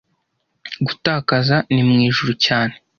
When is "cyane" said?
2.45-2.73